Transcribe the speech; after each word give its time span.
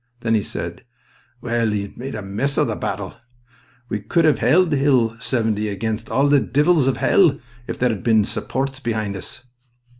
Then 0.21 0.33
he 0.33 0.41
said: 0.41 0.83
"Well, 1.41 1.69
he's 1.69 1.95
made 1.95 2.15
a 2.15 2.23
mess 2.23 2.57
o' 2.57 2.65
the 2.65 2.75
battle. 2.75 3.17
We 3.87 3.99
could've 3.99 4.39
held 4.39 4.73
Hill 4.73 5.15
70 5.19 5.67
against 5.69 6.09
all 6.09 6.27
the 6.27 6.39
di'els 6.41 6.87
o' 6.87 6.95
hell 6.95 7.37
if 7.67 7.77
there 7.77 7.89
had 7.89 8.01
bin 8.01 8.25
supports 8.25 8.79
behind 8.79 9.15
us." 9.15 9.43